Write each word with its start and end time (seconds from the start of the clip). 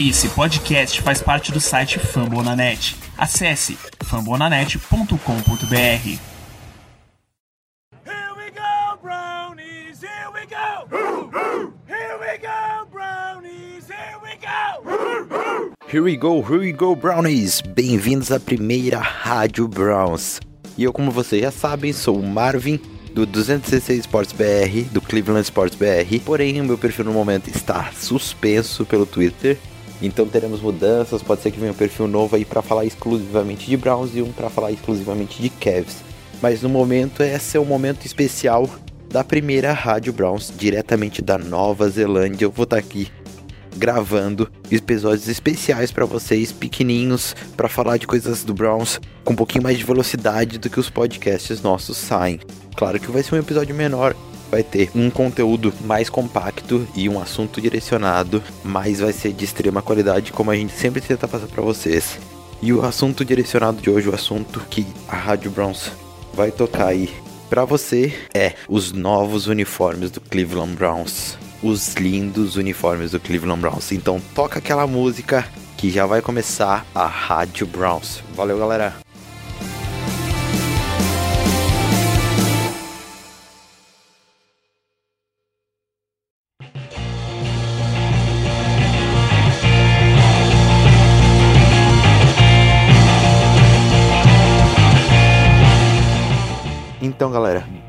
Esse 0.00 0.28
podcast 0.28 1.02
faz 1.02 1.20
parte 1.20 1.50
do 1.50 1.58
site 1.60 1.98
Fambonanet. 1.98 2.94
Acesse 3.16 3.76
fambonanet.com.br. 4.04 5.74
Here 8.06 8.32
we 8.36 8.52
go, 8.52 8.96
brownies, 9.02 10.00
here 10.00 10.30
we 10.32 10.46
go. 10.46 10.86
Here 11.88 12.16
we 12.16 12.38
go, 12.38 12.86
brownies, 12.92 13.88
here 13.88 14.20
we 14.22 14.36
go. 14.36 15.74
Here 15.88 16.02
we 16.04 16.16
go, 16.16 16.42
here 16.42 16.60
we 16.60 16.70
go, 16.72 16.94
Brownies! 16.94 17.60
Bem-vindos 17.60 18.30
à 18.30 18.38
primeira 18.38 19.00
Rádio 19.00 19.66
Browns. 19.66 20.38
E 20.76 20.84
eu, 20.84 20.92
como 20.92 21.10
vocês 21.10 21.42
já 21.42 21.50
sabem, 21.50 21.92
sou 21.92 22.20
o 22.20 22.22
Marvin 22.24 22.78
do 23.12 23.26
216 23.26 23.98
Sports 24.00 24.32
BR, 24.32 24.88
do 24.92 25.00
Cleveland 25.00 25.42
Sports 25.42 25.76
BR. 25.76 26.20
Porém, 26.24 26.60
o 26.60 26.64
meu 26.64 26.78
perfil 26.78 27.06
no 27.06 27.12
momento 27.12 27.48
está 27.50 27.90
suspenso 27.90 28.86
pelo 28.86 29.04
Twitter. 29.04 29.58
Então 30.00 30.26
teremos 30.26 30.60
mudanças, 30.60 31.22
pode 31.22 31.42
ser 31.42 31.50
que 31.50 31.58
venha 31.58 31.72
um 31.72 31.74
perfil 31.74 32.06
novo 32.06 32.36
aí 32.36 32.44
para 32.44 32.62
falar 32.62 32.84
exclusivamente 32.84 33.66
de 33.66 33.76
Browns 33.76 34.10
e 34.14 34.22
um 34.22 34.30
para 34.30 34.48
falar 34.48 34.70
exclusivamente 34.70 35.42
de 35.42 35.48
Cavs. 35.48 35.96
Mas 36.40 36.62
no 36.62 36.68
momento 36.68 37.22
esse 37.22 37.56
é 37.56 37.60
o 37.60 37.64
momento 37.64 38.06
especial 38.06 38.68
da 39.08 39.24
primeira 39.24 39.72
Rádio 39.72 40.12
Browns, 40.12 40.52
diretamente 40.56 41.22
da 41.22 41.38
Nova 41.38 41.88
Zelândia. 41.88 42.44
Eu 42.44 42.50
vou 42.50 42.64
estar 42.64 42.76
aqui 42.76 43.08
gravando 43.76 44.50
episódios 44.70 45.28
especiais 45.28 45.90
para 45.90 46.04
vocês, 46.04 46.52
pequenininhos, 46.52 47.34
para 47.56 47.68
falar 47.68 47.96
de 47.96 48.06
coisas 48.06 48.44
do 48.44 48.52
Browns 48.52 49.00
com 49.24 49.32
um 49.32 49.36
pouquinho 49.36 49.62
mais 49.62 49.78
de 49.78 49.84
velocidade 49.84 50.58
do 50.58 50.68
que 50.68 50.80
os 50.80 50.90
podcasts 50.90 51.62
nossos 51.62 51.96
saem. 51.96 52.40
Claro 52.76 52.98
que 52.98 53.10
vai 53.10 53.22
ser 53.22 53.34
um 53.34 53.38
episódio 53.38 53.74
menor, 53.74 54.14
vai 54.50 54.62
ter 54.62 54.90
um 54.94 55.10
conteúdo 55.10 55.72
mais 55.84 56.08
compacto 56.08 56.86
e 56.94 57.08
um 57.08 57.20
assunto 57.20 57.60
direcionado, 57.60 58.42
mas 58.64 59.00
vai 59.00 59.12
ser 59.12 59.32
de 59.32 59.44
extrema 59.44 59.82
qualidade, 59.82 60.32
como 60.32 60.50
a 60.50 60.56
gente 60.56 60.72
sempre 60.72 61.00
tenta 61.00 61.28
passar 61.28 61.46
para 61.46 61.62
vocês. 61.62 62.18
E 62.60 62.72
o 62.72 62.84
assunto 62.84 63.24
direcionado 63.24 63.80
de 63.80 63.88
hoje, 63.88 64.08
o 64.08 64.14
assunto 64.14 64.60
que 64.68 64.86
a 65.08 65.16
Rádio 65.16 65.50
Browns 65.50 65.92
vai 66.34 66.50
tocar 66.50 66.88
aí 66.88 67.08
para 67.48 67.64
você 67.64 68.12
é 68.34 68.54
os 68.68 68.92
novos 68.92 69.46
uniformes 69.46 70.10
do 70.10 70.20
Cleveland 70.20 70.74
Browns. 70.74 71.38
Os 71.62 71.94
lindos 71.94 72.56
uniformes 72.56 73.12
do 73.12 73.20
Cleveland 73.20 73.60
Browns. 73.60 73.90
Então 73.90 74.20
toca 74.34 74.58
aquela 74.58 74.86
música 74.86 75.48
que 75.76 75.90
já 75.90 76.06
vai 76.06 76.20
começar 76.20 76.86
a 76.94 77.06
Rádio 77.06 77.66
Browns. 77.66 78.22
Valeu, 78.34 78.58
galera! 78.58 79.07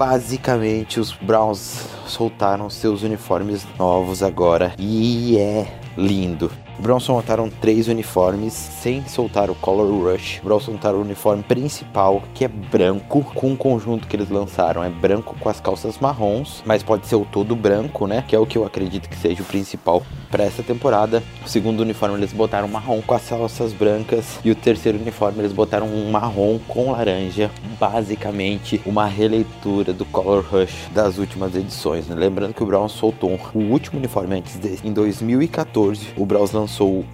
Basicamente 0.10 1.00
os 1.00 1.14
Browns 1.14 1.88
soltaram 2.08 2.68
seus 2.68 3.04
uniformes 3.04 3.64
novos 3.78 4.24
agora 4.24 4.74
e 4.80 5.38
é 5.38 5.72
lindo. 5.96 6.52
O 6.80 6.82
Browns 6.82 7.04
soltaram 7.04 7.50
três 7.50 7.90
uniformes 7.90 8.54
sem 8.54 9.06
soltar 9.06 9.50
o 9.50 9.56
Color 9.56 10.14
Rush. 10.14 10.40
O 10.42 10.46
Browns 10.46 10.64
soltaram 10.64 11.00
o 11.00 11.02
uniforme 11.02 11.44
principal, 11.44 12.24
que 12.34 12.46
é 12.46 12.48
branco, 12.48 13.22
com 13.36 13.52
o 13.52 13.58
conjunto 13.58 14.08
que 14.08 14.16
eles 14.16 14.30
lançaram. 14.30 14.82
É 14.82 14.90
branco 14.90 15.36
com 15.38 15.50
as 15.50 15.60
calças 15.60 15.98
marrons, 15.98 16.64
mas 16.66 16.82
pode 16.82 17.06
ser 17.06 17.18
o 17.18 17.26
todo 17.26 17.54
branco, 17.54 18.08
né? 18.08 18.24
Que 18.26 18.34
é 18.34 18.40
o 18.40 18.46
que 18.46 18.58
eu 18.58 18.64
acredito 18.64 19.10
que 19.10 19.18
seja 19.18 19.44
o 19.44 19.46
principal 19.46 20.02
para 20.32 20.46
essa 20.46 20.64
temporada. 20.64 21.22
O 21.46 21.50
segundo 21.50 21.82
uniforme 21.82 22.16
eles 22.16 22.32
botaram 22.32 22.70
marrom 22.70 23.02
com 23.02 23.14
as 23.14 23.28
calças 23.28 23.74
brancas. 23.74 24.40
E 24.42 24.50
o 24.50 24.56
terceiro 24.56 24.98
uniforme 24.98 25.40
eles 25.40 25.52
botaram 25.52 25.86
um 25.86 26.10
marrom 26.10 26.60
com 26.66 26.94
laranja. 26.94 27.52
Basicamente, 27.78 28.82
uma 28.86 29.06
releitura 29.06 29.92
do 29.92 30.06
Color 30.06 30.46
Rush 30.50 30.88
das 30.94 31.18
últimas 31.18 31.58
edições. 31.58 32.08
Né? 32.08 32.16
Lembrando 32.16 32.54
que 32.54 32.64
o 32.64 32.66
Browns 32.66 32.94
soltou 32.94 33.38
o 33.54 33.60
último 33.60 34.00
uniforme 34.00 34.38
antes 34.38 34.56
desse. 34.56 34.88
Em 34.88 34.94
2014, 34.94 36.14
o 36.16 36.26
Browns 36.26 36.54
lançou 36.54 36.69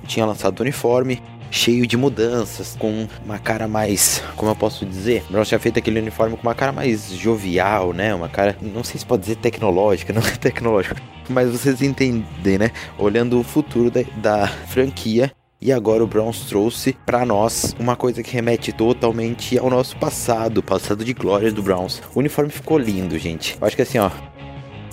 tinha 0.06 0.26
lançado 0.26 0.60
o 0.60 0.62
uniforme 0.64 1.22
cheio 1.56 1.88
de 1.88 1.96
mudanças, 1.96 2.76
com 2.78 3.08
uma 3.24 3.40
cara 3.40 3.68
mais, 3.68 4.22
como 4.36 4.52
eu 4.52 4.56
posso 4.56 4.86
dizer, 4.86 5.24
Brown 5.30 5.44
tinha 5.44 5.60
feito 5.60 5.80
aquele 5.80 6.00
uniforme 6.00 6.36
com 6.36 6.44
uma 6.44 6.54
cara 6.54 6.72
mais 6.72 7.10
jovial, 7.12 7.94
né? 7.94 8.14
Uma 8.14 8.28
cara, 8.28 8.58
não 8.62 8.84
sei 8.84 9.00
se 9.00 9.06
pode 9.06 9.22
dizer 9.22 9.38
tecnológica, 9.38 10.12
não 10.14 10.22
é 10.22 10.32
tecnológica, 10.32 10.98
mas 11.30 11.50
vocês 11.50 11.82
entendem, 11.82 12.58
né? 12.58 12.72
Olhando 12.98 13.40
o 13.40 13.44
futuro 13.44 13.90
da, 13.90 14.02
da 14.18 14.48
franquia. 14.48 15.32
E 15.62 15.72
agora 15.72 16.04
o 16.04 16.08
Browns 16.08 16.42
trouxe 16.42 16.96
para 17.06 17.26
nós 17.26 17.74
uma 17.80 17.96
coisa 17.96 18.22
que 18.22 18.32
remete 18.34 18.72
totalmente 18.74 19.58
ao 19.58 19.70
nosso 19.70 19.96
passado, 19.96 20.62
passado 20.62 21.04
de 21.04 21.14
glória 21.14 21.52
do 21.52 21.64
Browns. 21.64 22.04
O 22.14 22.20
uniforme 22.20 22.52
ficou 22.52 22.78
lindo, 22.78 23.18
gente. 23.18 23.58
Eu 23.60 23.66
acho 23.66 23.76
que 23.76 23.82
assim, 23.82 23.98
ó, 23.98 24.12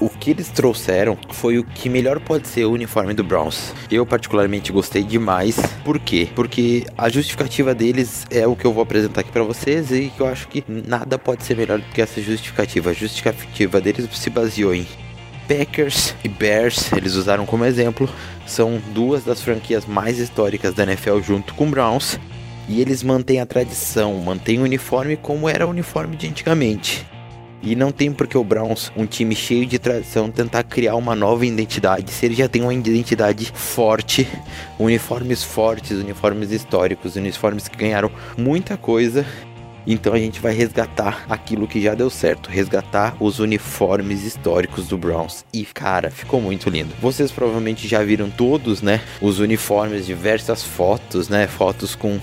o 0.05 0.09
que 0.09 0.31
eles 0.31 0.49
trouxeram 0.49 1.17
foi 1.31 1.59
o 1.59 1.65
que 1.65 1.89
melhor 1.89 2.19
pode 2.19 2.49
ser 2.49 2.65
o 2.65 2.73
uniforme 2.73 3.15
do 3.15 3.23
Browns. 3.23 3.73
Eu 3.91 4.05
particularmente 4.05 4.73
gostei 4.73 5.05
demais. 5.05 5.57
Por 5.85 5.99
quê? 6.01 6.29
Porque 6.35 6.85
a 6.99 7.09
justificativa 7.09 7.73
deles 7.73 8.27
é 8.29 8.45
o 8.47 8.57
que 8.57 8.65
eu 8.65 8.73
vou 8.73 8.83
apresentar 8.83 9.21
aqui 9.21 9.31
para 9.31 9.45
vocês 9.45 9.93
e 9.93 10.13
que 10.17 10.21
eu 10.21 10.27
acho 10.27 10.49
que 10.49 10.65
nada 10.67 11.19
pode 11.19 11.45
ser 11.45 11.57
melhor 11.57 11.79
do 11.79 11.85
que 11.87 12.03
essa 12.03 12.21
justificativa. 12.21 12.91
A 12.91 12.93
justificativa 12.93 13.81
deles 13.81 14.09
se 14.13 14.29
baseou 14.29 14.75
em 14.75 14.87
Packers 15.47 16.15
e 16.25 16.29
Bears, 16.29 16.93
eles 16.93 17.15
usaram 17.15 17.47
como 17.47 17.65
exemplo, 17.65 18.09
são 18.47 18.81
duas 18.93 19.25
das 19.25 19.41
franquias 19.41 19.87
mais 19.87 20.19
históricas 20.19 20.75
da 20.75 20.83
NFL 20.83 21.21
junto 21.21 21.55
com 21.55 21.71
Browns. 21.71 22.19
E 22.69 22.81
eles 22.81 23.03
mantêm 23.03 23.41
a 23.41 23.47
tradição, 23.47 24.15
mantêm 24.19 24.61
o 24.61 24.63
uniforme 24.63 25.17
como 25.17 25.49
era 25.49 25.67
o 25.67 25.71
uniforme 25.71 26.17
de 26.17 26.29
antigamente. 26.29 27.05
E 27.63 27.77
não 27.77 27.93
tem 27.93 28.13
por 28.13 28.27
que 28.27 28.37
o 28.37 28.43
Browns, 28.43 28.91
um 28.97 29.07
time 29.07 29.37
cheio 29.37 29.65
de 29.65 29.79
tradição, 29.79 30.31
tentar 30.31 30.65
criar 30.65 30.97
uma 30.97 31.15
nova 31.15 31.47
identidade. 31.47 32.11
Se 32.11 32.27
ele 32.27 32.35
já 32.35 32.49
tem 32.49 32.61
uma 32.63 32.75
identidade 32.75 33.53
forte, 33.55 34.27
uniformes 34.79 35.45
fortes, 35.45 35.93
uniformes 35.93 36.51
históricos, 36.51 37.15
uniformes 37.15 37.69
que 37.69 37.77
ganharam 37.77 38.11
muita 38.37 38.77
coisa. 38.77 39.25
Então 39.87 40.13
a 40.13 40.19
gente 40.19 40.41
vai 40.41 40.55
resgatar 40.55 41.25
aquilo 41.29 41.67
que 41.67 41.81
já 41.81 41.95
deu 41.95 42.09
certo, 42.09 42.49
resgatar 42.49 43.17
os 43.19 43.39
uniformes 43.41 44.25
históricos 44.25 44.87
do 44.87 44.97
Browns. 44.97 45.45
E 45.53 45.65
cara, 45.65 46.11
ficou 46.11 46.41
muito 46.41 46.71
lindo. 46.71 46.95
Vocês 47.01 47.33
provavelmente 47.33 47.89
já 47.89 48.03
viram 48.03 48.31
todos, 48.31 48.81
né? 48.81 49.01
Os 49.21 49.41
uniformes, 49.41 50.07
diversas 50.07 50.63
fotos, 50.63 51.29
né? 51.29 51.47
Fotos 51.47 51.95
com 51.97 52.21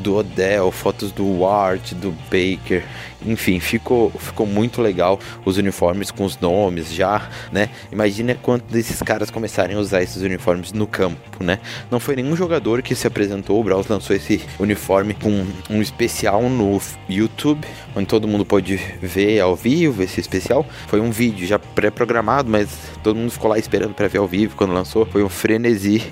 do 0.00 0.16
Odell, 0.16 0.70
fotos 0.70 1.12
do 1.12 1.40
Ward, 1.40 1.94
do 1.94 2.12
Baker, 2.30 2.84
enfim, 3.24 3.60
ficou, 3.60 4.10
ficou 4.10 4.46
muito 4.46 4.80
legal 4.80 5.18
os 5.44 5.58
uniformes 5.58 6.10
com 6.10 6.24
os 6.24 6.38
nomes 6.38 6.92
já, 6.92 7.28
né? 7.52 7.68
Imagina 7.92 8.34
quando 8.34 8.62
desses 8.62 9.02
caras 9.02 9.30
começarem 9.30 9.76
a 9.76 9.78
usar 9.78 10.02
esses 10.02 10.22
uniformes 10.22 10.72
no 10.72 10.86
campo, 10.86 11.42
né? 11.42 11.58
Não 11.90 12.00
foi 12.00 12.16
nenhum 12.16 12.34
jogador 12.34 12.82
que 12.82 12.94
se 12.94 13.06
apresentou, 13.06 13.60
o 13.60 13.64
Browns 13.64 13.86
lançou 13.88 14.16
esse 14.16 14.40
uniforme 14.58 15.14
com 15.14 15.46
um 15.68 15.82
especial 15.82 16.42
no 16.48 16.80
YouTube, 17.08 17.66
onde 17.94 18.06
todo 18.06 18.26
mundo 18.26 18.44
pode 18.44 18.76
ver 19.02 19.40
ao 19.40 19.54
vivo 19.54 20.02
esse 20.02 20.20
especial. 20.20 20.64
Foi 20.86 21.00
um 21.00 21.10
vídeo 21.10 21.46
já 21.46 21.58
pré-programado, 21.58 22.50
mas 22.50 22.70
todo 23.02 23.16
mundo 23.16 23.30
ficou 23.30 23.50
lá 23.50 23.58
esperando 23.58 23.94
para 23.94 24.08
ver 24.08 24.18
ao 24.18 24.26
vivo 24.26 24.56
quando 24.56 24.72
lançou. 24.72 25.04
Foi 25.06 25.22
um 25.22 25.28
frenesi 25.28 26.02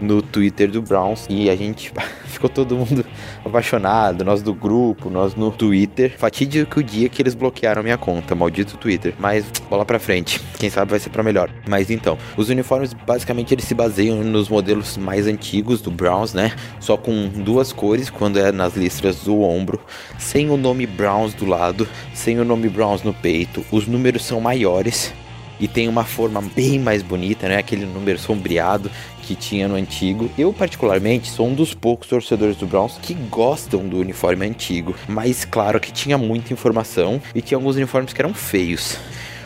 no 0.00 0.22
Twitter 0.22 0.70
do 0.70 0.82
Browns 0.82 1.26
e 1.28 1.50
a 1.50 1.56
gente 1.56 1.92
ficou 2.26 2.48
todo 2.48 2.76
mundo 2.76 3.04
apaixonado, 3.44 4.24
nós 4.24 4.42
do 4.42 4.54
grupo, 4.54 5.10
nós 5.10 5.34
no 5.34 5.50
Twitter. 5.50 6.14
Fatídico 6.16 6.80
o 6.80 6.82
dia 6.82 7.08
que 7.08 7.20
eles 7.22 7.34
bloquearam 7.34 7.82
minha 7.82 7.98
conta, 7.98 8.34
maldito 8.34 8.76
Twitter. 8.76 9.14
Mas 9.18 9.50
bola 9.68 9.84
pra 9.84 9.98
frente, 9.98 10.40
quem 10.58 10.70
sabe 10.70 10.90
vai 10.90 11.00
ser 11.00 11.10
para 11.10 11.22
melhor. 11.22 11.50
Mas 11.68 11.90
então, 11.90 12.18
os 12.36 12.48
uniformes 12.48 12.92
basicamente 12.92 13.54
eles 13.54 13.64
se 13.64 13.74
baseiam 13.74 14.22
nos 14.22 14.48
modelos 14.48 14.96
mais 14.96 15.26
antigos 15.26 15.80
do 15.80 15.90
Browns, 15.90 16.32
né? 16.32 16.52
Só 16.80 16.96
com 16.96 17.28
duas 17.28 17.72
cores 17.72 18.10
quando 18.10 18.38
é 18.38 18.52
nas 18.52 18.76
listras 18.76 19.24
do 19.24 19.40
ombro, 19.40 19.80
sem 20.18 20.50
o 20.50 20.56
nome 20.56 20.86
Browns 20.86 21.34
do 21.34 21.46
lado, 21.46 21.88
sem 22.14 22.38
o 22.38 22.44
nome 22.44 22.68
Browns 22.68 23.02
no 23.02 23.14
peito. 23.14 23.64
Os 23.70 23.86
números 23.86 24.24
são 24.24 24.40
maiores 24.40 25.12
e 25.60 25.66
tem 25.66 25.88
uma 25.88 26.04
forma 26.04 26.42
bem 26.54 26.78
mais 26.78 27.02
bonita, 27.02 27.48
né? 27.48 27.58
Aquele 27.58 27.84
número 27.84 28.18
sombreado 28.18 28.90
que 29.22 29.34
tinha 29.34 29.68
no 29.68 29.74
antigo. 29.74 30.30
Eu, 30.38 30.52
particularmente, 30.52 31.30
sou 31.30 31.48
um 31.48 31.54
dos 31.54 31.74
poucos 31.74 32.08
torcedores 32.08 32.56
do 32.56 32.66
Browns 32.66 32.98
que 33.02 33.14
gostam 33.14 33.86
do 33.86 33.98
uniforme 33.98 34.46
antigo, 34.46 34.94
mas 35.06 35.44
claro 35.44 35.78
que 35.78 35.92
tinha 35.92 36.16
muita 36.16 36.52
informação 36.52 37.20
e 37.34 37.42
tinha 37.42 37.58
alguns 37.58 37.76
uniformes 37.76 38.12
que 38.12 38.20
eram 38.20 38.32
feios. 38.32 38.96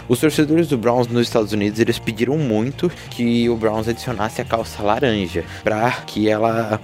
Os 0.09 0.21
torcedores 0.21 0.69
do 0.69 0.77
Browns 0.77 1.07
nos 1.07 1.27
Estados 1.27 1.53
Unidos 1.53 1.79
eles 1.81 1.99
pediram 1.99 2.37
muito 2.37 2.91
que 3.11 3.49
o 3.49 3.57
Browns 3.57 3.89
adicionasse 3.89 4.41
a 4.41 4.45
calça 4.45 4.83
laranja 4.83 5.45
para 5.63 5.91
que 6.07 6.29
ela 6.29 6.81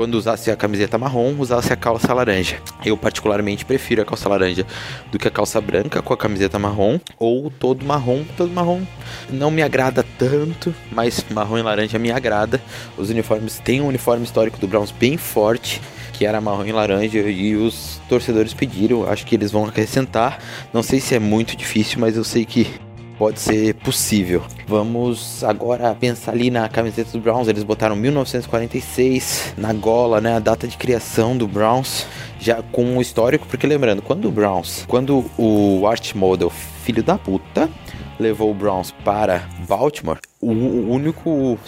quando 0.00 0.14
usasse 0.14 0.50
a 0.50 0.56
camiseta 0.56 0.96
marrom, 0.96 1.36
usasse 1.38 1.74
a 1.74 1.76
calça 1.76 2.14
laranja. 2.14 2.58
Eu 2.82 2.96
particularmente 2.96 3.66
prefiro 3.66 4.00
a 4.00 4.04
calça 4.06 4.30
laranja 4.30 4.64
do 5.12 5.18
que 5.18 5.28
a 5.28 5.30
calça 5.30 5.60
branca 5.60 6.00
com 6.00 6.14
a 6.14 6.16
camiseta 6.16 6.58
marrom 6.58 6.98
ou 7.18 7.50
todo 7.50 7.84
marrom. 7.84 8.24
Todo 8.34 8.50
marrom 8.50 8.80
não 9.28 9.50
me 9.50 9.62
agrada 9.62 10.02
tanto, 10.18 10.74
mas 10.90 11.22
marrom 11.28 11.58
e 11.58 11.62
laranja 11.62 11.98
me 11.98 12.10
agrada. 12.10 12.62
Os 12.96 13.10
uniformes 13.10 13.58
têm 13.58 13.82
um 13.82 13.88
uniforme 13.88 14.24
histórico 14.24 14.56
do 14.56 14.66
Browns 14.66 14.90
bem 14.90 15.18
forte 15.18 15.82
que 16.14 16.24
era 16.24 16.40
marrom 16.40 16.64
e 16.64 16.72
laranja 16.72 17.18
e 17.18 17.54
os 17.54 18.00
torcedores 18.08 18.54
pediram, 18.54 19.06
acho 19.06 19.26
que 19.26 19.34
eles 19.34 19.52
vão 19.52 19.66
acrescentar. 19.66 20.38
Não 20.72 20.82
sei 20.82 20.98
se 20.98 21.14
é 21.14 21.18
muito 21.18 21.54
difícil, 21.54 21.98
mas 22.00 22.16
eu 22.16 22.24
sei 22.24 22.46
que 22.46 22.66
pode 23.20 23.38
ser 23.38 23.74
possível. 23.74 24.42
Vamos 24.66 25.44
agora 25.44 25.94
pensar 25.94 26.32
ali 26.32 26.50
na 26.50 26.70
camiseta 26.70 27.12
do 27.12 27.20
Browns. 27.20 27.48
Eles 27.48 27.62
botaram 27.62 27.94
1946 27.94 29.52
na 29.58 29.74
gola, 29.74 30.22
né? 30.22 30.36
A 30.36 30.38
data 30.38 30.66
de 30.66 30.78
criação 30.78 31.36
do 31.36 31.46
Browns, 31.46 32.06
já 32.38 32.62
com 32.62 32.82
um 32.82 32.98
histórico, 32.98 33.46
porque 33.46 33.66
lembrando, 33.66 34.00
quando 34.00 34.26
o 34.26 34.30
Browns, 34.30 34.86
quando 34.88 35.30
o 35.36 35.86
Art 35.86 36.14
Model, 36.14 36.48
filho 36.48 37.02
da 37.02 37.18
puta, 37.18 37.68
levou 38.18 38.50
o 38.50 38.54
Browns 38.54 38.90
para 39.04 39.46
Baltimore, 39.68 40.18
o 40.40 40.50
único 40.50 41.58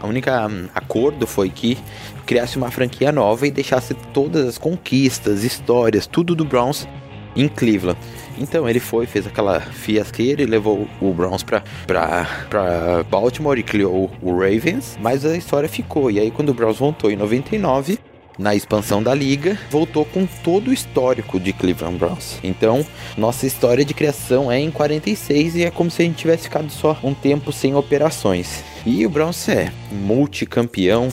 a 0.00 0.06
única 0.06 0.46
hum, 0.46 0.66
acordo 0.74 1.26
foi 1.26 1.50
que 1.50 1.76
criasse 2.24 2.56
uma 2.56 2.70
franquia 2.70 3.12
nova 3.12 3.46
e 3.46 3.50
deixasse 3.50 3.92
todas 4.14 4.46
as 4.46 4.56
conquistas, 4.56 5.44
histórias, 5.44 6.06
tudo 6.06 6.34
do 6.34 6.44
Browns 6.46 6.88
em 7.36 7.48
Cleveland. 7.48 7.98
Então 8.38 8.68
ele 8.68 8.80
foi, 8.80 9.06
fez 9.06 9.26
aquela 9.26 9.60
fiasqueira 9.60 10.42
e 10.42 10.46
levou 10.46 10.88
o 11.00 11.12
Browns 11.12 11.42
pra, 11.42 11.62
pra, 11.86 12.46
pra 12.50 13.02
Baltimore 13.04 13.58
e 13.58 13.62
criou 13.62 14.10
o 14.22 14.32
Ravens, 14.32 14.98
mas 15.00 15.24
a 15.24 15.36
história 15.36 15.68
ficou. 15.68 16.10
E 16.10 16.20
aí 16.20 16.30
quando 16.30 16.50
o 16.50 16.54
Browns 16.54 16.78
voltou 16.78 17.10
em 17.10 17.16
99, 17.16 17.98
na 18.38 18.54
expansão 18.54 19.02
da 19.02 19.14
liga, 19.14 19.58
voltou 19.70 20.04
com 20.04 20.26
todo 20.26 20.68
o 20.68 20.72
histórico 20.72 21.40
de 21.40 21.52
Cleveland 21.52 21.96
Browns. 21.96 22.38
Então, 22.44 22.84
nossa 23.16 23.46
história 23.46 23.84
de 23.84 23.94
criação 23.94 24.52
é 24.52 24.58
em 24.58 24.70
46 24.70 25.56
e 25.56 25.64
é 25.64 25.70
como 25.70 25.90
se 25.90 26.02
a 26.02 26.04
gente 26.04 26.16
tivesse 26.16 26.44
ficado 26.44 26.70
só 26.70 26.98
um 27.02 27.14
tempo 27.14 27.52
sem 27.52 27.74
operações. 27.74 28.62
E 28.84 29.06
o 29.06 29.10
Browns 29.10 29.48
é 29.48 29.72
multicampeão, 29.90 31.08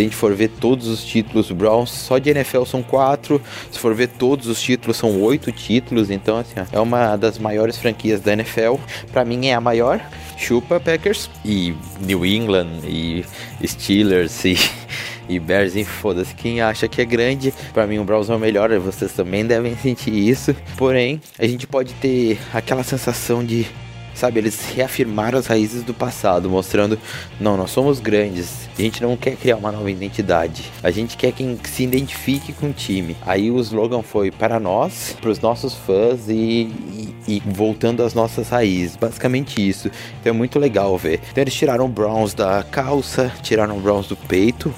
se 0.00 0.02
a 0.02 0.04
gente 0.04 0.16
for 0.16 0.34
ver 0.34 0.48
todos 0.48 0.88
os 0.88 1.04
títulos 1.04 1.50
Browns, 1.50 1.90
só 1.90 2.16
de 2.16 2.30
NFL 2.30 2.64
são 2.64 2.82
quatro. 2.82 3.40
Se 3.70 3.78
for 3.78 3.94
ver 3.94 4.08
todos 4.08 4.46
os 4.46 4.60
títulos, 4.60 4.96
são 4.96 5.20
oito 5.20 5.52
títulos. 5.52 6.10
Então, 6.10 6.38
assim, 6.38 6.54
ó, 6.56 6.64
é 6.72 6.80
uma 6.80 7.16
das 7.16 7.38
maiores 7.38 7.76
franquias 7.76 8.20
da 8.20 8.32
NFL. 8.32 8.76
Para 9.12 9.24
mim 9.26 9.48
é 9.48 9.54
a 9.54 9.60
maior. 9.60 10.00
Chupa 10.38 10.80
Packers 10.80 11.28
e 11.44 11.74
New 12.00 12.24
England 12.24 12.80
e 12.84 13.26
Steelers 13.62 14.42
e, 14.46 14.56
e 15.28 15.38
Bears, 15.38 15.76
e 15.76 15.84
foda-se. 15.84 16.34
Quem 16.34 16.62
acha 16.62 16.88
que 16.88 17.02
é 17.02 17.04
grande, 17.04 17.52
para 17.74 17.86
mim 17.86 17.98
o 17.98 18.04
Browns 18.04 18.30
é 18.30 18.34
o 18.34 18.38
melhor. 18.38 18.70
Vocês 18.78 19.12
também 19.12 19.44
devem 19.44 19.76
sentir 19.76 20.14
isso. 20.14 20.56
Porém, 20.78 21.20
a 21.38 21.46
gente 21.46 21.66
pode 21.66 21.92
ter 21.94 22.38
aquela 22.54 22.82
sensação 22.82 23.44
de 23.44 23.66
Sabe, 24.14 24.38
eles 24.40 24.72
reafirmaram 24.74 25.38
as 25.38 25.46
raízes 25.46 25.82
do 25.82 25.94
passado, 25.94 26.50
mostrando, 26.50 26.98
não, 27.40 27.56
nós 27.56 27.70
somos 27.70 28.00
grandes. 28.00 28.68
A 28.78 28.82
gente 28.82 29.02
não 29.02 29.16
quer 29.16 29.36
criar 29.36 29.56
uma 29.56 29.72
nova 29.72 29.90
identidade. 29.90 30.64
A 30.82 30.90
gente 30.90 31.16
quer 31.16 31.32
quem 31.32 31.58
se 31.64 31.84
identifique 31.84 32.52
com 32.52 32.70
o 32.70 32.72
time. 32.72 33.16
Aí 33.22 33.50
o 33.50 33.58
slogan 33.60 34.02
foi 34.02 34.30
para 34.30 34.58
nós, 34.60 35.16
para 35.20 35.30
os 35.30 35.40
nossos 35.40 35.74
fãs 35.74 36.28
e, 36.28 36.32
e, 36.34 37.14
e, 37.28 37.42
voltando 37.46 38.02
às 38.02 38.14
nossas 38.14 38.48
raízes. 38.48 38.96
Basicamente 38.96 39.66
isso. 39.66 39.90
Então 40.20 40.32
é 40.32 40.36
muito 40.36 40.58
legal 40.58 40.96
ver. 40.98 41.20
Então 41.30 41.42
eles 41.42 41.54
tiraram 41.54 41.86
o 41.86 41.88
Browns 41.88 42.34
da 42.34 42.62
calça, 42.62 43.32
tiraram 43.42 43.76
o 43.76 43.80
Browns 43.80 44.06
do 44.06 44.16
peito, 44.16 44.74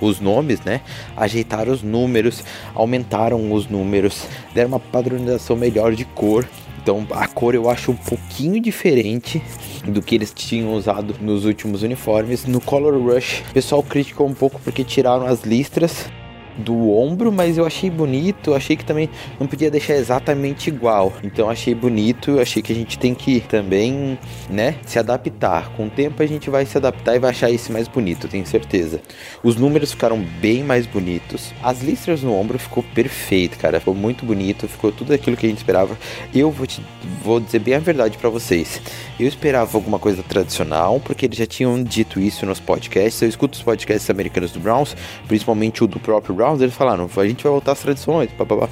os 0.00 0.20
nomes, 0.20 0.60
né? 0.60 0.80
Ajeitaram 1.16 1.72
os 1.72 1.82
números, 1.82 2.44
aumentaram 2.74 3.52
os 3.52 3.66
números, 3.66 4.26
deram 4.52 4.68
uma 4.68 4.80
padronização 4.80 5.56
melhor 5.56 5.94
de 5.94 6.04
cor. 6.04 6.46
Então 6.84 7.06
a 7.12 7.26
cor 7.26 7.54
eu 7.54 7.70
acho 7.70 7.92
um 7.92 7.96
pouquinho 7.96 8.60
diferente 8.60 9.42
do 9.88 10.02
que 10.02 10.14
eles 10.14 10.34
tinham 10.34 10.74
usado 10.74 11.16
nos 11.18 11.46
últimos 11.46 11.82
uniformes. 11.82 12.44
No 12.44 12.60
Color 12.60 13.00
Rush, 13.00 13.40
o 13.48 13.54
pessoal 13.54 13.82
criticou 13.82 14.28
um 14.28 14.34
pouco 14.34 14.60
porque 14.62 14.84
tiraram 14.84 15.24
as 15.24 15.44
listras 15.44 16.10
do 16.58 16.90
ombro, 16.90 17.32
mas 17.32 17.58
eu 17.58 17.66
achei 17.66 17.90
bonito, 17.90 18.54
achei 18.54 18.76
que 18.76 18.84
também 18.84 19.08
não 19.38 19.46
podia 19.46 19.70
deixar 19.70 19.94
exatamente 19.94 20.68
igual. 20.68 21.12
Então 21.22 21.50
achei 21.50 21.74
bonito, 21.74 22.40
achei 22.40 22.62
que 22.62 22.72
a 22.72 22.74
gente 22.74 22.98
tem 22.98 23.14
que 23.14 23.40
também, 23.40 24.18
né, 24.48 24.76
se 24.86 24.98
adaptar. 24.98 25.70
Com 25.70 25.86
o 25.86 25.90
tempo 25.90 26.22
a 26.22 26.26
gente 26.26 26.50
vai 26.50 26.66
se 26.66 26.76
adaptar 26.76 27.16
e 27.16 27.18
vai 27.18 27.30
achar 27.30 27.50
esse 27.50 27.72
mais 27.72 27.88
bonito, 27.88 28.28
tenho 28.28 28.46
certeza. 28.46 29.00
Os 29.42 29.56
números 29.56 29.92
ficaram 29.92 30.18
bem 30.40 30.62
mais 30.62 30.86
bonitos. 30.86 31.52
As 31.62 31.82
listras 31.82 32.22
no 32.22 32.34
ombro 32.34 32.58
ficou 32.58 32.82
perfeito, 32.94 33.58
cara, 33.58 33.78
ficou 33.78 33.94
muito 33.94 34.24
bonito, 34.24 34.68
ficou 34.68 34.92
tudo 34.92 35.12
aquilo 35.12 35.36
que 35.36 35.46
a 35.46 35.48
gente 35.48 35.58
esperava. 35.58 35.96
Eu 36.34 36.50
vou 36.50 36.66
te 36.66 36.82
vou 37.22 37.40
dizer 37.40 37.58
bem 37.58 37.74
a 37.74 37.78
verdade 37.78 38.18
para 38.18 38.28
vocês. 38.28 38.80
Eu 39.18 39.26
esperava 39.26 39.76
alguma 39.76 39.98
coisa 39.98 40.22
tradicional, 40.22 41.00
porque 41.00 41.26
eles 41.26 41.38
já 41.38 41.46
tinham 41.46 41.82
dito 41.82 42.20
isso 42.20 42.44
nos 42.44 42.60
podcasts. 42.60 43.22
Eu 43.22 43.28
escuto 43.28 43.56
os 43.56 43.62
podcasts 43.62 44.10
americanos 44.10 44.52
do 44.52 44.60
Browns, 44.60 44.96
principalmente 45.26 45.82
o 45.82 45.86
do 45.86 45.98
próprio 45.98 46.34
Browns, 46.44 46.60
eles 46.60 46.74
falaram, 46.74 47.08
a 47.16 47.26
gente 47.26 47.42
vai 47.42 47.52
voltar 47.52 47.72
às 47.72 47.80
tradições, 47.80 48.30
papapá 48.32 48.68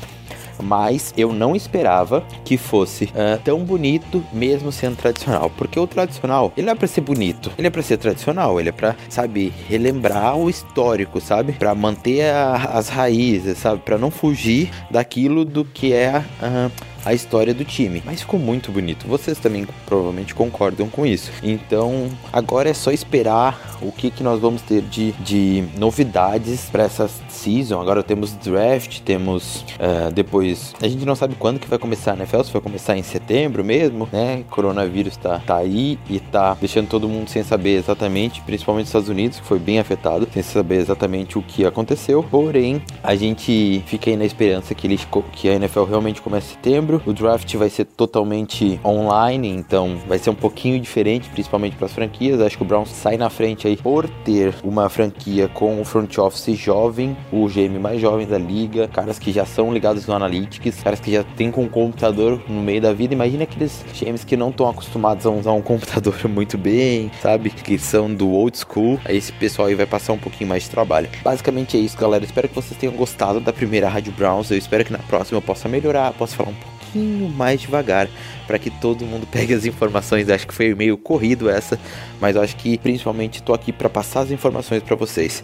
mas 0.62 1.12
eu 1.16 1.32
não 1.32 1.56
esperava 1.56 2.22
que 2.44 2.56
fosse 2.56 3.06
uh, 3.06 3.40
tão 3.42 3.64
bonito 3.64 4.24
mesmo 4.32 4.70
sendo 4.70 4.96
tradicional, 4.96 5.50
porque 5.50 5.80
o 5.80 5.86
tradicional, 5.86 6.52
ele 6.56 6.70
é 6.70 6.74
para 6.74 6.86
ser 6.86 7.00
bonito, 7.00 7.50
ele 7.58 7.66
é 7.66 7.70
para 7.70 7.82
ser 7.82 7.96
tradicional, 7.96 8.60
ele 8.60 8.68
é 8.68 8.72
para, 8.72 8.94
sabe, 9.08 9.52
relembrar 9.68 10.36
o 10.36 10.48
histórico, 10.48 11.20
sabe? 11.20 11.52
Para 11.54 11.74
manter 11.74 12.30
a, 12.30 12.54
as 12.74 12.88
raízes, 12.88 13.58
sabe? 13.58 13.80
Para 13.80 13.98
não 13.98 14.10
fugir 14.10 14.70
daquilo 14.90 15.44
do 15.44 15.64
que 15.64 15.92
é 15.92 16.18
uh, 16.18 16.70
a 17.04 17.14
história 17.14 17.54
do 17.54 17.64
time. 17.64 18.02
Mas 18.04 18.20
ficou 18.20 18.38
muito 18.38 18.70
bonito. 18.70 19.06
Vocês 19.06 19.38
também 19.38 19.66
provavelmente 19.86 20.34
concordam 20.34 20.88
com 20.88 21.06
isso. 21.06 21.30
Então, 21.42 22.08
agora 22.32 22.68
é 22.68 22.74
só 22.74 22.90
esperar 22.90 23.78
o 23.80 23.90
que, 23.90 24.10
que 24.10 24.22
nós 24.22 24.40
vamos 24.40 24.62
ter 24.62 24.82
de, 24.82 25.12
de 25.12 25.64
novidades 25.76 26.68
para 26.70 26.84
essa 26.84 27.08
season. 27.28 27.80
Agora 27.80 28.02
temos 28.02 28.32
draft, 28.34 29.00
temos 29.00 29.64
uh, 29.78 30.12
depois. 30.12 30.74
A 30.80 30.88
gente 30.88 31.04
não 31.04 31.14
sabe 31.14 31.34
quando 31.34 31.58
que 31.58 31.68
vai 31.68 31.78
começar 31.78 32.12
a 32.12 32.16
NFL, 32.16 32.42
se 32.42 32.52
vai 32.52 32.62
começar 32.62 32.96
em 32.96 33.02
setembro 33.02 33.64
mesmo, 33.64 34.08
né? 34.12 34.44
Coronavírus 34.50 35.16
tá, 35.16 35.40
tá 35.44 35.56
aí 35.56 35.98
e 36.08 36.20
tá 36.20 36.56
deixando 36.60 36.88
todo 36.88 37.08
mundo 37.08 37.28
sem 37.28 37.42
saber 37.42 37.78
exatamente, 37.78 38.40
principalmente 38.42 38.84
os 38.84 38.90
Estados 38.90 39.08
Unidos, 39.08 39.40
que 39.40 39.46
foi 39.46 39.58
bem 39.58 39.78
afetado, 39.78 40.28
sem 40.32 40.42
saber 40.42 40.76
exatamente 40.76 41.38
o 41.38 41.42
que 41.42 41.64
aconteceu. 41.64 42.22
Porém, 42.22 42.82
a 43.02 43.14
gente 43.14 43.82
fica 43.86 44.10
aí 44.10 44.16
na 44.16 44.24
esperança 44.24 44.74
que, 44.74 44.86
ele, 44.86 44.98
que 45.32 45.48
a 45.48 45.54
NFL 45.54 45.84
realmente 45.84 46.22
comece 46.22 46.52
em 46.52 46.54
setembro 46.54 46.91
setembro. 46.92 47.02
O 47.06 47.12
draft 47.12 47.54
vai 47.56 47.70
ser 47.70 47.84
totalmente 47.84 48.80
online, 48.84 49.48
então 49.48 49.98
vai 50.06 50.18
ser 50.18 50.30
um 50.30 50.34
pouquinho 50.34 50.80
diferente, 50.80 51.28
principalmente 51.30 51.76
para 51.76 51.86
as 51.86 51.92
franquias. 51.92 52.40
Acho 52.40 52.56
que 52.56 52.62
o 52.62 52.66
Browns 52.66 52.90
sai 52.90 53.16
na 53.16 53.30
frente 53.30 53.66
aí 53.66 53.76
por 53.76 54.08
ter 54.08 54.54
uma 54.62 54.88
franquia 54.88 55.48
com 55.48 55.80
o 55.80 55.84
front 55.84 56.18
office 56.18 56.56
jovem, 56.58 57.16
o 57.32 57.46
GM 57.46 57.78
mais 57.78 58.00
jovem 58.00 58.26
da 58.26 58.38
liga, 58.38 58.88
caras 58.88 59.18
que 59.18 59.32
já 59.32 59.46
são 59.46 59.72
ligados 59.72 60.06
no 60.06 60.14
Analytics, 60.14 60.82
caras 60.82 61.00
que 61.00 61.12
já 61.12 61.24
tem 61.24 61.50
com 61.50 61.64
um 61.64 61.68
computador 61.68 62.42
no 62.48 62.60
meio 62.60 62.80
da 62.80 62.92
vida. 62.92 63.14
Imagina 63.14 63.44
aqueles 63.44 63.84
GMs 63.98 64.26
que 64.26 64.36
não 64.36 64.50
estão 64.50 64.68
acostumados 64.68 65.24
a 65.26 65.30
usar 65.30 65.52
um 65.52 65.62
computador 65.62 66.16
muito 66.28 66.58
bem, 66.58 67.10
sabe? 67.20 67.50
Que 67.50 67.78
são 67.78 68.12
do 68.12 68.30
old 68.30 68.56
school. 68.58 68.98
Aí 69.04 69.16
esse 69.16 69.32
pessoal 69.32 69.68
aí 69.68 69.74
vai 69.74 69.86
passar 69.86 70.12
um 70.12 70.18
pouquinho 70.18 70.48
mais 70.48 70.64
de 70.64 70.70
trabalho. 70.70 71.08
Basicamente 71.22 71.76
é 71.76 71.80
isso, 71.80 71.96
galera. 71.96 72.24
Espero 72.24 72.48
que 72.48 72.54
vocês 72.54 72.78
tenham 72.78 72.94
gostado 72.94 73.40
da 73.40 73.52
primeira 73.52 73.88
Rádio 73.88 74.12
Browns. 74.12 74.50
Eu 74.50 74.58
espero 74.58 74.84
que 74.84 74.92
na 74.92 74.98
próxima 74.98 75.38
eu 75.38 75.42
possa 75.42 75.68
melhorar, 75.68 76.12
possa 76.12 76.36
falar 76.36 76.50
um 76.50 76.54
pouco 76.54 76.81
pouquinho 76.92 77.28
mais 77.30 77.60
devagar 77.60 78.08
para 78.46 78.58
que 78.58 78.70
todo 78.70 79.04
mundo 79.06 79.26
pegue 79.30 79.54
as 79.54 79.64
informações. 79.64 80.28
Acho 80.28 80.46
que 80.46 80.54
foi 80.54 80.74
meio 80.74 80.96
corrido 80.96 81.48
essa, 81.48 81.78
mas 82.20 82.36
acho 82.36 82.56
que 82.56 82.76
principalmente 82.78 83.36
estou 83.36 83.54
aqui 83.54 83.72
para 83.72 83.88
passar 83.88 84.20
as 84.20 84.30
informações 84.30 84.82
para 84.82 84.94
vocês. 84.94 85.42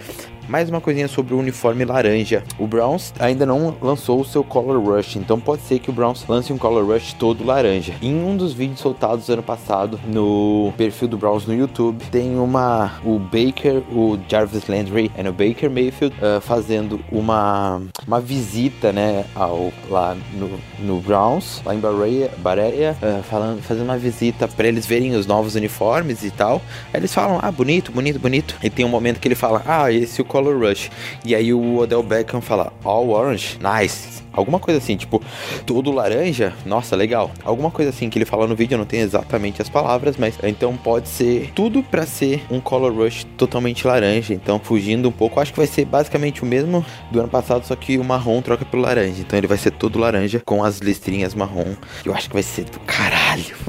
Mais 0.48 0.70
uma 0.70 0.80
coisinha 0.80 1.06
sobre 1.08 1.34
o 1.34 1.38
uniforme 1.38 1.84
laranja. 1.84 2.42
O 2.58 2.66
Browns 2.66 3.12
ainda 3.20 3.44
não 3.44 3.76
lançou 3.82 4.18
o 4.18 4.24
seu 4.24 4.42
Color 4.42 4.82
Rush, 4.82 5.16
então 5.16 5.38
pode 5.38 5.60
ser 5.62 5.78
que 5.78 5.90
o 5.90 5.92
Browns 5.92 6.24
lance 6.26 6.50
um 6.50 6.56
Color 6.56 6.86
Rush 6.86 7.12
todo 7.12 7.44
laranja. 7.44 7.92
Em 8.00 8.14
um 8.14 8.34
dos 8.34 8.54
vídeos 8.54 8.80
soltados 8.80 9.28
ano 9.28 9.42
passado 9.42 10.00
no 10.06 10.72
perfil 10.78 11.06
do 11.06 11.18
Browns 11.18 11.46
no 11.46 11.54
YouTube, 11.54 12.02
tem 12.10 12.38
uma 12.38 12.92
o 13.04 13.18
Baker, 13.18 13.82
o 13.92 14.18
Jarvis 14.26 14.66
Landry 14.66 15.12
e 15.14 15.28
o 15.28 15.32
Baker 15.32 15.70
Mayfield 15.70 16.16
uh, 16.16 16.40
fazendo 16.40 16.98
uma 17.12 17.82
uma 18.06 18.20
visita, 18.20 18.90
né, 18.90 19.26
ao 19.34 19.70
lá 19.90 20.16
no, 20.32 20.50
no 20.78 21.00
Browns, 21.00 21.60
lá 21.62 21.74
em 21.74 21.78
Bahreia, 21.78 22.30
Bahreia 22.38 22.96
uh, 23.02 23.22
falando, 23.24 23.60
fazendo 23.60 23.84
uma 23.84 23.98
visita 23.98 24.48
para 24.48 24.66
eles 24.66 24.86
verem 24.86 25.14
os 25.14 25.26
novos 25.26 25.54
uniformes 25.56 26.24
e 26.24 26.30
tal. 26.30 26.62
Aí 26.92 27.00
eles 27.00 27.12
falam: 27.12 27.38
"Ah, 27.42 27.52
bonito, 27.52 27.92
bonito, 27.92 28.18
bonito". 28.18 28.56
E 28.62 28.70
tem 28.70 28.86
um 28.86 28.88
momento 28.88 29.20
que 29.20 29.28
ele 29.28 29.34
fala: 29.34 29.62
"Ah, 29.66 29.92
esse 29.92 30.22
o 30.22 30.24
Color 30.38 30.68
Rush. 30.68 30.90
E 31.24 31.34
aí 31.34 31.52
o 31.52 31.78
Odell 31.78 32.02
Beckham 32.02 32.40
fala, 32.40 32.72
All 32.84 33.10
Orange, 33.10 33.58
nice. 33.60 34.22
Alguma 34.32 34.60
coisa 34.60 34.78
assim, 34.78 34.96
tipo, 34.96 35.20
todo 35.66 35.90
laranja, 35.90 36.52
nossa, 36.64 36.94
legal. 36.94 37.32
Alguma 37.42 37.72
coisa 37.72 37.90
assim 37.90 38.08
que 38.08 38.16
ele 38.16 38.24
fala 38.24 38.46
no 38.46 38.54
vídeo, 38.54 38.74
eu 38.74 38.78
não 38.78 38.84
tenho 38.84 39.02
exatamente 39.02 39.60
as 39.60 39.68
palavras, 39.68 40.16
mas 40.16 40.38
então 40.44 40.76
pode 40.76 41.08
ser 41.08 41.50
tudo 41.56 41.82
para 41.82 42.06
ser 42.06 42.44
um 42.48 42.60
Color 42.60 42.92
Rush 42.92 43.26
totalmente 43.36 43.84
laranja. 43.84 44.32
Então, 44.32 44.60
fugindo 44.60 45.08
um 45.08 45.12
pouco, 45.12 45.40
acho 45.40 45.50
que 45.50 45.58
vai 45.58 45.66
ser 45.66 45.84
basicamente 45.86 46.44
o 46.44 46.46
mesmo 46.46 46.86
do 47.10 47.18
ano 47.18 47.28
passado, 47.28 47.66
só 47.66 47.74
que 47.74 47.98
o 47.98 48.04
marrom 48.04 48.40
troca 48.40 48.64
pelo 48.64 48.82
laranja. 48.82 49.20
Então, 49.20 49.36
ele 49.36 49.48
vai 49.48 49.58
ser 49.58 49.72
todo 49.72 49.98
laranja 49.98 50.40
com 50.44 50.62
as 50.62 50.78
listrinhas 50.78 51.34
marrom. 51.34 51.74
Eu 52.04 52.14
acho 52.14 52.28
que 52.28 52.34
vai 52.34 52.44
ser 52.44 52.64
do 52.66 52.78
caralho, 52.80 53.17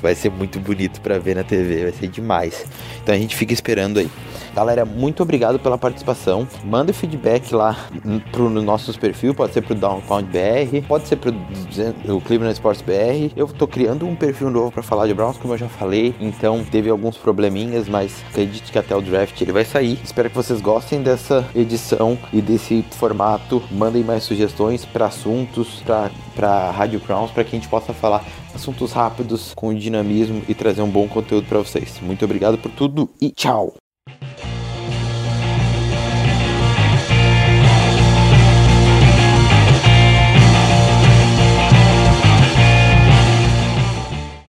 vai 0.02 0.16
ser 0.16 0.30
muito 0.30 0.60
bonito 0.60 1.02
para 1.02 1.18
ver 1.18 1.36
na 1.36 1.44
TV, 1.44 1.84
vai 1.84 1.92
ser 1.92 2.08
demais. 2.08 2.66
Então, 3.02 3.14
a 3.14 3.18
gente 3.18 3.36
fica 3.36 3.54
esperando 3.54 4.00
aí. 4.00 4.10
Galera, 4.56 4.84
muito 4.84 5.24
obrigado 5.24 5.60
pela 5.60 5.78
participação. 5.78 6.48
Manda 6.64 6.92
feedback 6.92 7.54
lá 7.54 7.78
pro 8.32 8.50
nossos 8.50 8.98
perfil, 8.98 9.34
pode 9.34 9.54
ser 9.54 9.62
pro 9.62 9.76
Downpound 9.76 10.30
BR, 10.30 10.86
pode 10.88 11.08
ser 11.08 11.16
pro 11.16 11.34
o 12.08 12.22
Cleveland 12.22 12.54
Sports 12.54 12.82
BR. 12.82 13.32
Eu 13.36 13.48
tô 13.48 13.68
criando 13.68 14.08
um 14.08 14.16
perfil 14.16 14.50
novo 14.50 14.72
para 14.72 14.84
falar 14.84 15.08
de 15.08 15.14
Browns, 15.14 15.38
como 15.38 15.54
eu 15.54 15.58
já 15.58 15.70
falei, 15.70 16.16
então 16.20 16.64
teve 16.64 16.90
alguns 16.90 17.18
probleminhas, 17.18 17.88
mas 17.88 18.24
acredite 18.30 18.72
que 18.72 18.78
até 18.80 18.96
o 18.96 19.02
draft 19.02 19.40
ele 19.40 19.52
vai 19.52 19.66
sair. 19.66 20.00
Espero 20.04 20.30
que 20.30 20.36
vocês 20.36 20.60
gostem 20.62 21.02
dessa 21.02 21.46
edição 21.56 22.18
e 22.34 22.42
desse 22.42 22.84
formato. 22.92 23.62
Mandem 23.72 24.04
mais 24.04 24.24
sugestões 24.24 24.84
para 24.86 25.06
assuntos, 25.06 25.82
para 25.86 26.12
Rádio 26.48 27.00
Browns, 27.00 27.32
para 27.32 27.44
que 27.44 27.56
a 27.56 27.60
gente 27.60 27.70
possa 27.70 27.94
falar 27.94 28.24
assuntos 28.54 28.92
rápidos 28.92 29.54
com 29.54 29.74
dinamismo 29.74 30.42
e 30.48 30.54
trazer 30.54 30.82
um 30.82 30.90
bom 30.90 31.08
conteúdo 31.08 31.48
para 31.48 31.60
vocês. 31.60 32.00
Muito 32.02 32.24
obrigado 32.24 32.58
por 32.58 32.72
tudo 32.72 33.10
e 33.22 33.32
tchau. 33.32 33.74